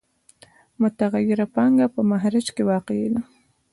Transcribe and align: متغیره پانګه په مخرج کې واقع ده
متغیره 0.81 1.45
پانګه 1.53 1.85
په 1.95 2.01
مخرج 2.11 2.45
کې 2.55 2.63
واقع 2.69 2.99
ده 3.11 3.21